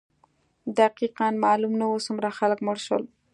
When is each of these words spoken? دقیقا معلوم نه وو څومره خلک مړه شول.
دقیقا 0.79 1.27
معلوم 1.45 1.73
نه 1.81 1.85
وو 1.89 2.05
څومره 2.07 2.29
خلک 2.37 2.59
مړه 2.65 2.81
شول. 2.85 3.03